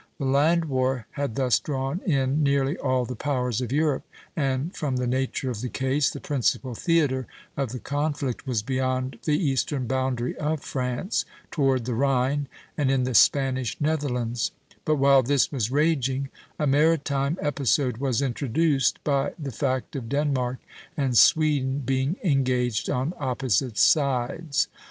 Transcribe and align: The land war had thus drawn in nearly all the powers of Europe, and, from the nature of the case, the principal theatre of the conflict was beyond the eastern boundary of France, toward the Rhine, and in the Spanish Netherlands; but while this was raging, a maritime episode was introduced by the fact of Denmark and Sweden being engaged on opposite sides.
The 0.17 0.25
land 0.25 0.65
war 0.65 1.05
had 1.11 1.35
thus 1.35 1.59
drawn 1.59 1.99
in 2.07 2.41
nearly 2.41 2.75
all 2.75 3.05
the 3.05 3.15
powers 3.15 3.61
of 3.61 3.71
Europe, 3.71 4.03
and, 4.35 4.75
from 4.75 4.95
the 4.95 5.05
nature 5.05 5.51
of 5.51 5.61
the 5.61 5.69
case, 5.69 6.09
the 6.09 6.19
principal 6.19 6.73
theatre 6.73 7.27
of 7.55 7.71
the 7.71 7.77
conflict 7.77 8.47
was 8.47 8.63
beyond 8.63 9.19
the 9.25 9.37
eastern 9.37 9.85
boundary 9.85 10.35
of 10.37 10.61
France, 10.61 11.23
toward 11.51 11.85
the 11.85 11.93
Rhine, 11.93 12.47
and 12.75 12.89
in 12.89 13.03
the 13.03 13.13
Spanish 13.13 13.79
Netherlands; 13.79 14.49
but 14.85 14.95
while 14.95 15.21
this 15.21 15.51
was 15.51 15.69
raging, 15.69 16.29
a 16.57 16.65
maritime 16.65 17.37
episode 17.39 17.97
was 17.97 18.23
introduced 18.23 18.97
by 19.03 19.33
the 19.37 19.51
fact 19.51 19.95
of 19.95 20.09
Denmark 20.09 20.57
and 20.97 21.15
Sweden 21.15 21.77
being 21.85 22.15
engaged 22.23 22.89
on 22.89 23.13
opposite 23.19 23.77
sides. 23.77 24.67